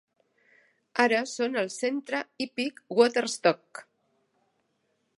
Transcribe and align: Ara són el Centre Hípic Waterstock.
Ara 1.03 1.19
són 1.33 1.59
el 1.63 1.69
Centre 1.75 2.23
Hípic 2.47 2.83
Waterstock. 3.01 3.87